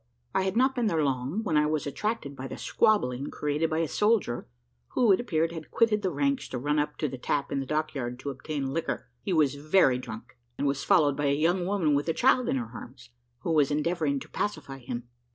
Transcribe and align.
I 0.33 0.41
had 0.45 0.57
not 0.57 0.73
been 0.73 0.87
there 0.87 1.03
long, 1.03 1.43
when 1.43 1.57
I 1.57 1.67
was 1.67 1.85
attracted 1.85 2.35
by 2.35 2.47
the 2.47 2.57
squabbling 2.57 3.29
created 3.29 3.69
by 3.69 3.77
a 3.81 3.87
soldier, 3.87 4.47
who, 4.95 5.11
it 5.11 5.19
appeared, 5.19 5.51
had 5.51 5.69
quitted 5.69 6.01
the 6.01 6.09
ranks 6.09 6.47
to 6.49 6.57
run 6.57 6.79
up 6.79 6.97
to 6.97 7.07
the 7.07 7.19
tap 7.19 7.51
in 7.51 7.59
the 7.59 7.67
dock 7.67 7.93
yard 7.93 8.17
to 8.21 8.31
obtain 8.31 8.73
liquor. 8.73 9.09
He 9.21 9.31
was 9.31 9.53
very 9.53 9.99
drunk, 9.99 10.39
and 10.57 10.65
was 10.65 10.83
followed 10.83 11.15
by 11.15 11.27
a 11.27 11.35
young 11.35 11.67
woman 11.67 11.93
with 11.93 12.07
a 12.09 12.13
child 12.13 12.49
in 12.49 12.55
her 12.55 12.71
arms, 12.73 13.11
who 13.41 13.51
was 13.51 13.69
endeavouring 13.69 14.19
to 14.21 14.29
pacify 14.29 14.79
him. 14.79 15.07